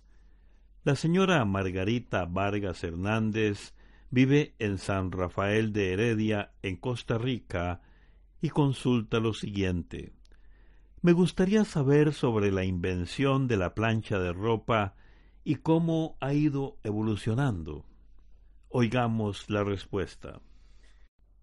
La 0.84 0.96
señora 0.96 1.46
Margarita 1.46 2.26
Vargas 2.26 2.84
Hernández 2.84 3.76
vive 4.10 4.56
en 4.58 4.80
San 4.80 5.12
Rafael 5.12 5.72
de 5.72 5.94
Heredia, 5.94 6.52
en 6.64 6.78
Costa 6.78 7.20
Rica, 7.20 7.84
y 8.42 8.50
consulta 8.50 9.20
lo 9.20 9.34
siguiente. 9.34 10.14
Me 11.04 11.12
gustaría 11.12 11.64
saber 11.64 12.12
sobre 12.12 12.52
la 12.52 12.66
invención 12.66 13.48
de 13.48 13.58
la 13.58 13.76
plancha 13.76 14.18
de 14.18 14.34
ropa 14.34 14.96
y 15.44 15.58
cómo 15.58 16.18
ha 16.22 16.34
ido 16.34 16.80
evolucionando. 16.84 17.86
Oigamos 18.78 19.50
la 19.50 19.64
respuesta. 19.64 20.42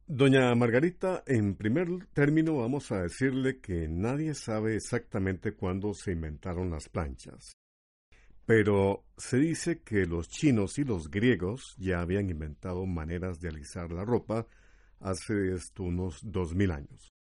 Doña 0.07 0.55
Margarita, 0.55 1.23
en 1.27 1.55
primer 1.55 1.89
término 2.13 2.59
vamos 2.59 2.93
a 2.93 3.01
decirle 3.01 3.59
que 3.59 3.89
nadie 3.89 4.35
sabe 4.35 4.77
exactamente 4.77 5.55
cuándo 5.55 5.95
se 5.95 6.13
inventaron 6.13 6.71
las 6.71 6.91
planchas. 6.91 7.57
Pero 8.45 9.07
se 9.17 9.39
dice 9.39 9.81
que 9.81 10.05
los 10.05 10.29
chinos 10.29 10.79
y 10.79 10.85
los 10.85 11.11
griegos 11.11 11.75
ya 11.79 12.03
habían 12.03 12.29
inventado 12.29 12.85
maneras 12.85 13.41
de 13.41 13.49
alisar 13.49 13.93
la 13.93 14.05
ropa 14.05 14.47
hace 15.01 15.57
unos 15.79 16.21
dos 16.23 16.55
mil 16.55 16.71
años. 16.71 17.15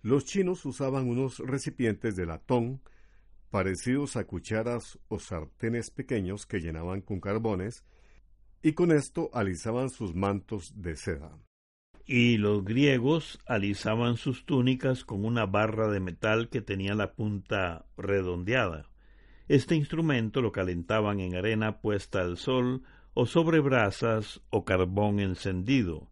Los 0.00 0.26
chinos 0.26 0.64
usaban 0.64 1.08
unos 1.08 1.40
recipientes 1.40 2.14
de 2.14 2.26
latón 2.26 2.82
parecidos 3.50 4.14
a 4.14 4.28
cucharas 4.28 4.96
o 5.08 5.18
sartenes 5.18 5.90
pequeños 5.90 6.46
que 6.46 6.60
llenaban 6.60 7.00
con 7.00 7.18
carbones 7.18 7.82
y 8.64 8.72
con 8.72 8.92
esto 8.92 9.28
alisaban 9.34 9.90
sus 9.90 10.14
mantos 10.14 10.72
de 10.80 10.96
seda. 10.96 11.36
Y 12.06 12.38
los 12.38 12.64
griegos 12.64 13.38
alisaban 13.46 14.16
sus 14.16 14.46
túnicas 14.46 15.04
con 15.04 15.26
una 15.26 15.44
barra 15.44 15.90
de 15.90 16.00
metal 16.00 16.48
que 16.48 16.62
tenía 16.62 16.94
la 16.94 17.12
punta 17.12 17.84
redondeada. 17.98 18.88
Este 19.48 19.74
instrumento 19.74 20.40
lo 20.40 20.50
calentaban 20.50 21.20
en 21.20 21.36
arena 21.36 21.82
puesta 21.82 22.22
al 22.22 22.38
sol 22.38 22.82
o 23.12 23.26
sobre 23.26 23.60
brasas 23.60 24.40
o 24.48 24.64
carbón 24.64 25.20
encendido. 25.20 26.08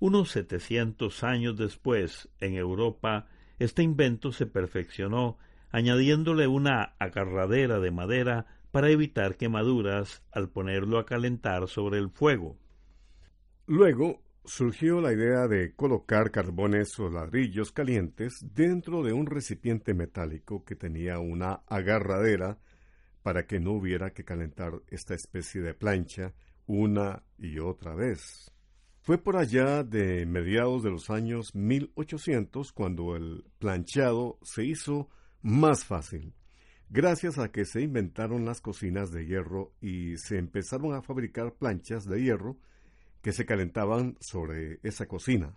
Unos 0.00 0.32
setecientos 0.32 1.22
años 1.22 1.56
después, 1.56 2.28
en 2.40 2.54
Europa, 2.54 3.28
este 3.60 3.84
invento 3.84 4.32
se 4.32 4.46
perfeccionó, 4.46 5.38
añadiéndole 5.70 6.48
una 6.48 6.96
agarradera 6.98 7.78
de 7.78 7.92
madera 7.92 8.55
para 8.76 8.90
evitar 8.90 9.38
quemaduras 9.38 10.22
al 10.32 10.50
ponerlo 10.50 10.98
a 10.98 11.06
calentar 11.06 11.66
sobre 11.66 11.96
el 11.96 12.10
fuego. 12.10 12.58
Luego 13.66 14.22
surgió 14.44 15.00
la 15.00 15.14
idea 15.14 15.48
de 15.48 15.74
colocar 15.74 16.30
carbones 16.30 17.00
o 17.00 17.08
ladrillos 17.08 17.72
calientes 17.72 18.34
dentro 18.52 19.02
de 19.02 19.14
un 19.14 19.24
recipiente 19.24 19.94
metálico 19.94 20.62
que 20.62 20.76
tenía 20.76 21.20
una 21.20 21.62
agarradera 21.66 22.58
para 23.22 23.46
que 23.46 23.60
no 23.60 23.72
hubiera 23.72 24.10
que 24.10 24.24
calentar 24.24 24.82
esta 24.88 25.14
especie 25.14 25.62
de 25.62 25.72
plancha 25.72 26.34
una 26.66 27.22
y 27.38 27.60
otra 27.60 27.94
vez. 27.94 28.52
Fue 29.00 29.16
por 29.16 29.38
allá 29.38 29.84
de 29.84 30.26
mediados 30.26 30.82
de 30.82 30.90
los 30.90 31.08
años 31.08 31.54
1800 31.54 32.72
cuando 32.72 33.16
el 33.16 33.42
planchado 33.58 34.38
se 34.42 34.66
hizo 34.66 35.08
más 35.40 35.86
fácil, 35.86 36.34
gracias 36.90 37.38
a 37.38 37.50
que 37.50 37.64
se 37.64 37.82
inventaron 37.82 38.44
las 38.44 38.60
cocinas 38.60 39.10
de 39.10 39.26
hierro 39.26 39.72
y 39.80 40.16
se 40.18 40.38
empezaron 40.38 40.94
a 40.94 41.02
fabricar 41.02 41.54
planchas 41.54 42.04
de 42.04 42.22
hierro 42.22 42.56
que 43.22 43.32
se 43.32 43.46
calentaban 43.46 44.16
sobre 44.20 44.78
esa 44.82 45.06
cocina. 45.06 45.56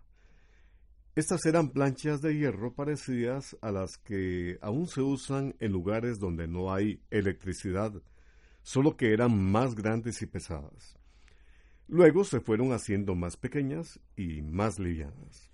Estas 1.16 1.46
eran 1.46 1.70
planchas 1.70 2.22
de 2.22 2.36
hierro 2.36 2.74
parecidas 2.74 3.58
a 3.62 3.72
las 3.72 3.98
que 3.98 4.58
aún 4.62 4.88
se 4.88 5.02
usan 5.02 5.56
en 5.60 5.72
lugares 5.72 6.20
donde 6.20 6.48
no 6.48 6.74
hay 6.74 7.02
electricidad, 7.12 7.92
solo 8.62 8.96
que 8.96 9.14
eran 9.14 9.38
más 9.52 9.76
grandes 9.76 10.22
y 10.22 10.28
pesadas. 10.28 10.98
Luego 11.88 12.24
se 12.24 12.40
fueron 12.40 12.72
haciendo 12.72 13.16
más 13.16 13.36
pequeñas 13.36 14.00
y 14.16 14.42
más 14.44 14.80
livianas. 14.80 15.52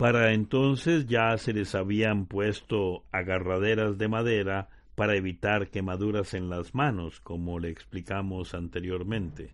Para 0.00 0.32
entonces 0.32 1.06
ya 1.08 1.36
se 1.36 1.52
les 1.52 1.74
habían 1.74 2.24
puesto 2.24 3.04
agarraderas 3.12 3.98
de 3.98 4.08
madera 4.08 4.70
para 4.94 5.14
evitar 5.14 5.68
quemaduras 5.68 6.32
en 6.32 6.48
las 6.48 6.74
manos, 6.74 7.20
como 7.20 7.58
le 7.58 7.68
explicamos 7.68 8.54
anteriormente. 8.54 9.52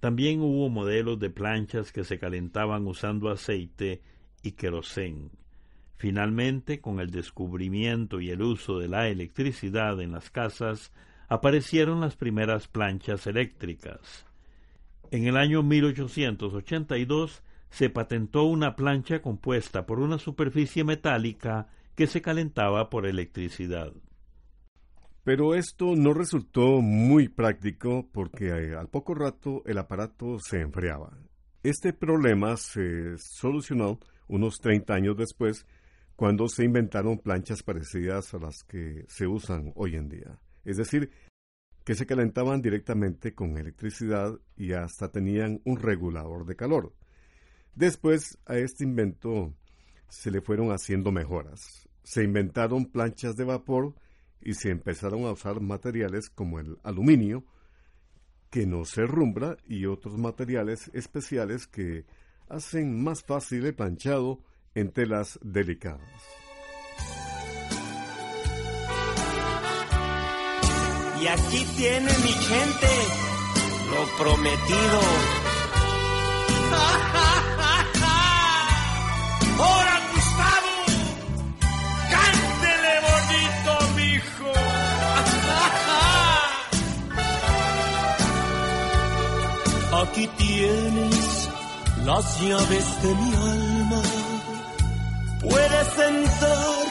También 0.00 0.40
hubo 0.40 0.68
modelos 0.68 1.20
de 1.20 1.30
planchas 1.30 1.92
que 1.92 2.02
se 2.02 2.18
calentaban 2.18 2.88
usando 2.88 3.30
aceite 3.30 4.02
y 4.42 4.50
querosén. 4.56 5.30
Finalmente, 5.96 6.80
con 6.80 6.98
el 6.98 7.12
descubrimiento 7.12 8.20
y 8.20 8.30
el 8.30 8.42
uso 8.42 8.80
de 8.80 8.88
la 8.88 9.06
electricidad 9.06 10.00
en 10.00 10.10
las 10.10 10.28
casas, 10.28 10.90
aparecieron 11.28 12.00
las 12.00 12.16
primeras 12.16 12.66
planchas 12.66 13.28
eléctricas. 13.28 14.26
En 15.12 15.28
el 15.28 15.36
año 15.36 15.62
1882 15.62 17.44
se 17.74 17.90
patentó 17.90 18.44
una 18.44 18.76
plancha 18.76 19.20
compuesta 19.20 19.84
por 19.84 19.98
una 19.98 20.18
superficie 20.18 20.84
metálica 20.84 21.66
que 21.96 22.06
se 22.06 22.22
calentaba 22.22 22.88
por 22.88 23.04
electricidad. 23.04 23.92
Pero 25.24 25.56
esto 25.56 25.96
no 25.96 26.14
resultó 26.14 26.80
muy 26.80 27.28
práctico 27.28 28.08
porque 28.12 28.50
eh, 28.50 28.76
al 28.76 28.88
poco 28.88 29.16
rato 29.16 29.64
el 29.66 29.78
aparato 29.78 30.38
se 30.38 30.60
enfriaba. 30.60 31.18
Este 31.64 31.92
problema 31.92 32.56
se 32.56 33.16
solucionó 33.18 33.98
unos 34.28 34.60
30 34.60 34.94
años 34.94 35.16
después 35.16 35.66
cuando 36.14 36.46
se 36.46 36.62
inventaron 36.62 37.18
planchas 37.18 37.64
parecidas 37.64 38.34
a 38.34 38.38
las 38.38 38.62
que 38.62 39.04
se 39.08 39.26
usan 39.26 39.72
hoy 39.74 39.96
en 39.96 40.08
día. 40.08 40.38
Es 40.64 40.76
decir, 40.76 41.10
que 41.82 41.96
se 41.96 42.06
calentaban 42.06 42.62
directamente 42.62 43.34
con 43.34 43.58
electricidad 43.58 44.38
y 44.56 44.74
hasta 44.74 45.10
tenían 45.10 45.60
un 45.64 45.80
regulador 45.80 46.46
de 46.46 46.54
calor. 46.54 46.92
Después 47.74 48.38
a 48.46 48.56
este 48.56 48.84
invento 48.84 49.52
se 50.08 50.30
le 50.30 50.40
fueron 50.40 50.70
haciendo 50.70 51.10
mejoras. 51.10 51.88
Se 52.04 52.22
inventaron 52.22 52.86
planchas 52.86 53.36
de 53.36 53.44
vapor 53.44 53.94
y 54.40 54.54
se 54.54 54.70
empezaron 54.70 55.24
a 55.24 55.32
usar 55.32 55.60
materiales 55.60 56.30
como 56.30 56.60
el 56.60 56.78
aluminio, 56.84 57.44
que 58.50 58.66
no 58.66 58.84
se 58.84 59.02
rumbra, 59.06 59.56
y 59.66 59.86
otros 59.86 60.16
materiales 60.16 60.90
especiales 60.94 61.66
que 61.66 62.04
hacen 62.48 63.02
más 63.02 63.24
fácil 63.24 63.66
el 63.66 63.74
planchado 63.74 64.40
en 64.74 64.92
telas 64.92 65.40
delicadas. 65.42 66.00
Y 71.20 71.26
aquí 71.26 71.64
tiene 71.76 72.10
mi 72.22 72.32
gente 72.32 72.86
lo 73.90 74.22
prometido. 74.22 75.00
Aquí 90.14 90.28
tienes 90.38 91.48
las 92.04 92.40
llaves 92.40 93.02
de 93.02 93.14
mi 93.16 93.34
alma. 93.34 94.02
Puedes 95.40 95.88
entrar 96.08 96.86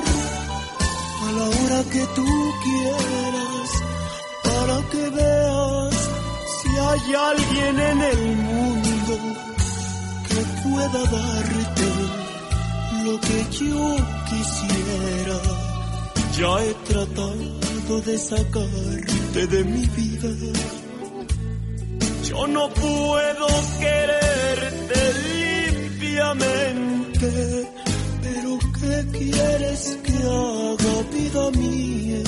a 1.22 1.32
la 1.32 1.46
hora 1.46 1.84
que 1.90 2.06
tú 2.18 2.28
quieras 2.66 3.70
para 4.44 4.78
que 4.92 5.10
veas 5.10 6.10
si 6.58 6.70
hay 6.78 7.16
alguien 7.16 7.80
en 7.80 8.02
el 8.02 8.36
mundo 8.36 9.16
que 10.28 10.42
pueda 10.68 11.02
darte 11.16 11.88
lo 13.06 13.22
que 13.22 13.40
yo 13.58 13.96
quisiera. 14.32 15.40
Ya 16.38 16.62
he 16.62 16.74
tratado 16.92 18.02
de 18.06 18.18
sacarte 18.18 19.48
de 19.48 19.64
mi 19.64 19.86
vida. 19.96 20.83
Yo 22.30 22.48
no 22.48 22.70
puedo 22.70 23.48
quererte 23.80 25.00
limpiamente, 25.92 27.30
pero 28.22 28.60
¿qué 28.80 28.96
quieres 29.18 29.98
que 30.04 30.14
haga 30.14 30.96
vida 31.12 31.52
mía? 31.52 32.24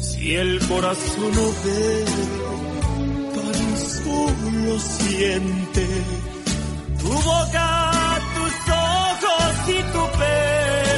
Si 0.00 0.34
el 0.34 0.58
corazón 0.66 1.30
no 1.34 1.46
ve, 1.64 2.04
tan 3.34 3.76
solo 3.78 4.78
siente 4.78 5.86
tu 7.00 7.08
boca, 7.08 8.18
tus 8.34 8.54
ojos 8.72 9.54
y 9.68 9.82
tu 9.92 10.02
pelo. 10.18 10.91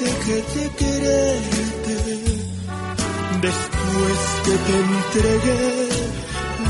Deje 0.00 0.36
de 0.54 0.70
quererte 0.80 1.96
después 3.40 4.18
que 4.44 4.54
te 4.66 4.74
entregué 4.88 5.88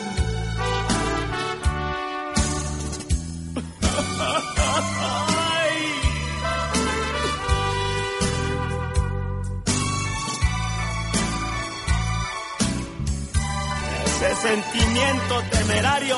Sentimiento 14.42 15.36
temerario. 15.52 16.18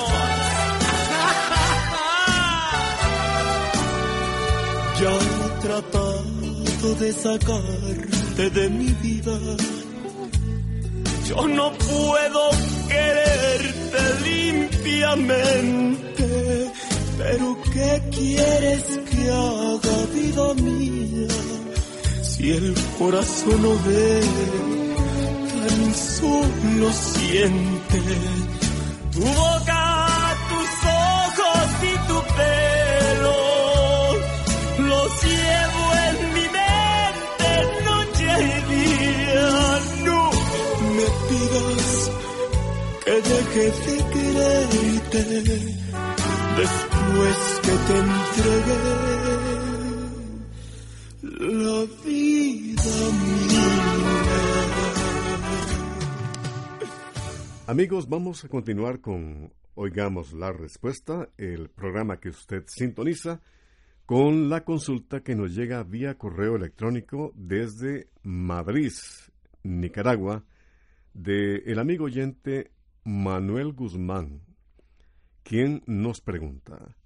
Ya 5.04 5.12
he 5.12 5.50
tratado 5.68 6.90
de 7.02 7.10
sacarte 7.12 8.44
de 8.58 8.66
mi 8.70 8.92
vida. 9.04 9.38
Yo 11.28 11.40
no 11.60 11.74
puedo 11.74 12.42
quererte 12.88 14.02
limpiamente, 14.30 16.28
pero 17.18 17.46
¿qué 17.74 17.92
quieres 18.16 18.84
que 19.10 19.22
haga 19.30 19.98
vida 20.16 20.46
mía? 20.68 21.34
Si 22.22 22.44
el 22.52 22.74
corazón 22.98 23.62
no 23.62 23.74
ve, 23.86 24.22
tan 25.68 25.82
solo 26.20 26.88
siente 26.94 28.02
tu 29.12 29.20
boca, 29.20 29.73
llevo 35.26 35.86
en 36.08 36.18
mi 36.36 36.48
mente 36.58 37.50
noche 37.86 38.30
y 38.44 38.58
día. 38.74 39.50
No 40.06 40.22
me 40.96 41.08
pidas 41.30 42.12
que 43.06 43.16
deje 43.30 43.68
de 43.84 43.98
quererte 44.22 45.22
después 46.58 47.38
que 47.64 47.76
te 47.88 47.96
entregué 48.00 48.82
la 51.22 51.80
vida 52.06 52.96
mía. 53.22 53.74
Amigos, 57.68 58.10
vamos 58.10 58.44
a 58.44 58.50
continuar 58.50 59.00
con 59.00 59.54
Oigamos 59.76 60.34
la 60.34 60.52
Respuesta, 60.52 61.30
el 61.38 61.70
programa 61.70 62.20
que 62.20 62.30
usted 62.30 62.64
sintoniza, 62.68 63.42
con 64.06 64.50
la 64.50 64.66
consulta 64.66 65.22
que 65.22 65.36
nos 65.36 65.56
llega 65.56 65.84
vía 65.84 66.18
correo 66.18 66.56
electrónico 66.56 67.32
desde 67.36 68.10
Madrid, 68.22 68.92
Nicaragua, 69.64 70.44
de 71.14 71.58
el 71.66 71.80
amigo 71.80 72.06
oyente 72.06 72.72
Manuel 73.06 73.72
Guzmán, 73.72 74.42
quien 75.44 75.84
nos 75.86 76.20
pregunta, 76.20 76.98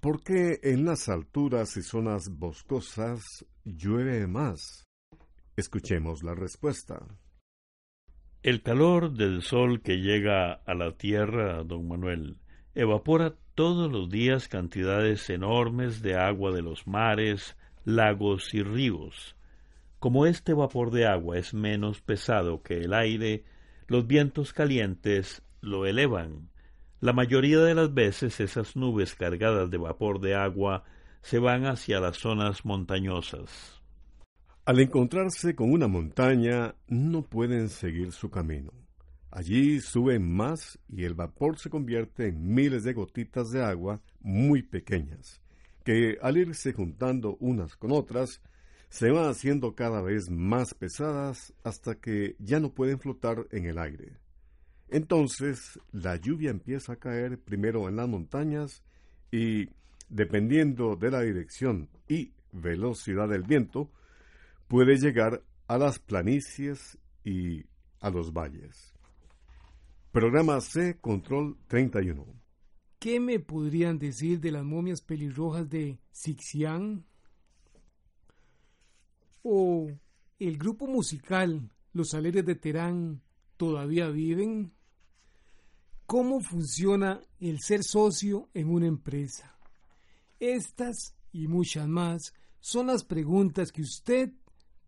¿por 0.00 0.22
qué 0.22 0.60
en 0.62 0.84
las 0.84 1.08
alturas 1.08 1.76
y 1.76 1.82
zonas 1.82 2.28
boscosas 2.30 3.44
llueve 3.64 4.26
más? 4.26 4.86
Escuchemos 5.56 6.22
la 6.22 6.34
respuesta. 6.34 7.04
El 8.44 8.62
calor 8.62 9.12
del 9.12 9.42
sol 9.42 9.82
que 9.82 9.96
llega 9.96 10.52
a 10.52 10.74
la 10.74 10.96
tierra, 10.96 11.64
don 11.64 11.88
Manuel, 11.88 12.38
evapora 12.76 13.34
todos 13.58 13.90
los 13.90 14.08
días 14.08 14.46
cantidades 14.46 15.28
enormes 15.30 16.00
de 16.00 16.14
agua 16.14 16.52
de 16.52 16.62
los 16.62 16.86
mares, 16.86 17.56
lagos 17.84 18.54
y 18.54 18.62
ríos. 18.62 19.34
Como 19.98 20.26
este 20.26 20.54
vapor 20.54 20.92
de 20.92 21.08
agua 21.08 21.38
es 21.38 21.54
menos 21.54 22.00
pesado 22.00 22.62
que 22.62 22.74
el 22.74 22.94
aire, 22.94 23.42
los 23.88 24.06
vientos 24.06 24.52
calientes 24.52 25.42
lo 25.60 25.86
elevan. 25.86 26.50
La 27.00 27.12
mayoría 27.12 27.58
de 27.58 27.74
las 27.74 27.92
veces 27.92 28.38
esas 28.38 28.76
nubes 28.76 29.16
cargadas 29.16 29.72
de 29.72 29.78
vapor 29.78 30.20
de 30.20 30.36
agua 30.36 30.84
se 31.22 31.40
van 31.40 31.66
hacia 31.66 31.98
las 31.98 32.16
zonas 32.16 32.64
montañosas. 32.64 33.82
Al 34.66 34.78
encontrarse 34.78 35.56
con 35.56 35.72
una 35.72 35.88
montaña, 35.88 36.76
no 36.86 37.22
pueden 37.22 37.70
seguir 37.70 38.12
su 38.12 38.30
camino. 38.30 38.70
Allí 39.30 39.80
suben 39.80 40.30
más 40.32 40.78
y 40.88 41.04
el 41.04 41.14
vapor 41.14 41.58
se 41.58 41.68
convierte 41.68 42.28
en 42.28 42.54
miles 42.54 42.84
de 42.84 42.94
gotitas 42.94 43.50
de 43.50 43.62
agua 43.62 44.00
muy 44.20 44.62
pequeñas, 44.62 45.42
que 45.84 46.18
al 46.22 46.38
irse 46.38 46.72
juntando 46.72 47.36
unas 47.40 47.76
con 47.76 47.92
otras, 47.92 48.40
se 48.88 49.10
van 49.10 49.26
haciendo 49.28 49.74
cada 49.74 50.00
vez 50.00 50.30
más 50.30 50.72
pesadas 50.72 51.52
hasta 51.62 51.96
que 51.96 52.36
ya 52.38 52.58
no 52.58 52.72
pueden 52.72 52.98
flotar 52.98 53.46
en 53.50 53.66
el 53.66 53.78
aire. 53.78 54.16
Entonces 54.88 55.78
la 55.92 56.16
lluvia 56.16 56.50
empieza 56.50 56.94
a 56.94 56.96
caer 56.96 57.38
primero 57.38 57.88
en 57.88 57.96
las 57.96 58.08
montañas 58.08 58.82
y, 59.30 59.68
dependiendo 60.08 60.96
de 60.96 61.10
la 61.10 61.20
dirección 61.20 61.90
y 62.08 62.32
velocidad 62.52 63.28
del 63.28 63.42
viento, 63.42 63.90
puede 64.68 64.96
llegar 64.96 65.42
a 65.66 65.76
las 65.76 65.98
planicies 65.98 66.98
y 67.24 67.66
a 68.00 68.08
los 68.08 68.32
valles. 68.32 68.97
Programa 70.18 70.60
C 70.60 70.98
Control 71.00 71.56
31. 71.68 72.26
¿Qué 72.98 73.20
me 73.20 73.38
podrían 73.38 74.00
decir 74.00 74.40
de 74.40 74.50
las 74.50 74.64
momias 74.64 75.00
pelirrojas 75.00 75.70
de 75.70 76.00
Sixian? 76.10 77.06
¿O 79.44 79.86
el 80.40 80.58
grupo 80.58 80.88
musical 80.88 81.70
Los 81.92 82.14
Aleres 82.14 82.44
de 82.44 82.56
Terán 82.56 83.22
todavía 83.56 84.08
viven? 84.08 84.72
¿Cómo 86.04 86.40
funciona 86.40 87.20
el 87.38 87.60
ser 87.60 87.84
socio 87.84 88.48
en 88.54 88.70
una 88.70 88.88
empresa? 88.88 89.56
Estas 90.40 91.14
y 91.30 91.46
muchas 91.46 91.86
más 91.86 92.34
son 92.58 92.88
las 92.88 93.04
preguntas 93.04 93.70
que 93.70 93.82
usted 93.82 94.32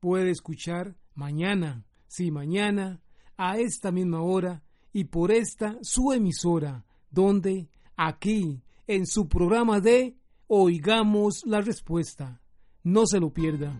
puede 0.00 0.32
escuchar 0.32 0.96
mañana, 1.14 1.86
sí, 2.08 2.32
mañana, 2.32 3.00
a 3.36 3.58
esta 3.58 3.92
misma 3.92 4.22
hora 4.22 4.64
y 4.92 5.04
por 5.04 5.30
esta 5.30 5.78
su 5.82 6.12
emisora, 6.12 6.84
donde 7.10 7.68
aquí, 7.96 8.62
en 8.86 9.06
su 9.06 9.28
programa 9.28 9.80
de 9.80 10.16
Oigamos 10.48 11.42
la 11.46 11.60
Respuesta. 11.60 12.40
No 12.82 13.06
se 13.06 13.20
lo 13.20 13.30
pierda. 13.30 13.78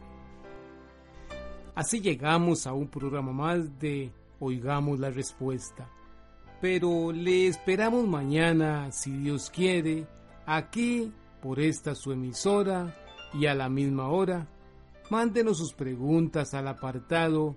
Así 1.74 2.00
llegamos 2.00 2.66
a 2.66 2.72
un 2.72 2.88
programa 2.88 3.32
más 3.32 3.78
de 3.78 4.12
Oigamos 4.38 5.00
la 5.00 5.10
Respuesta. 5.10 5.90
Pero 6.60 7.10
le 7.10 7.46
esperamos 7.46 8.06
mañana, 8.06 8.92
si 8.92 9.10
Dios 9.10 9.50
quiere, 9.50 10.06
aquí 10.46 11.12
por 11.42 11.58
esta 11.58 11.94
su 11.94 12.12
emisora 12.12 12.94
y 13.32 13.46
a 13.46 13.54
la 13.54 13.68
misma 13.68 14.08
hora 14.08 14.46
Mándenos 15.10 15.58
sus 15.58 15.74
preguntas 15.74 16.54
al 16.54 16.68
apartado 16.68 17.56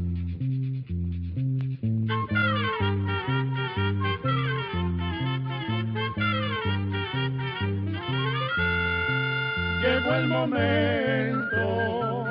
El 10.21 10.27
momento 10.27 12.25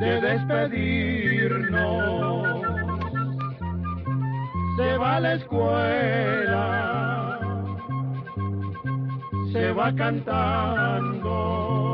de 0.00 0.20
despedirnos. 0.20 1.74
Se 4.76 4.98
va 4.98 5.16
a 5.16 5.20
la 5.20 5.34
escuela, 5.34 7.38
se 9.52 9.72
va 9.72 9.94
cantando. 9.94 11.93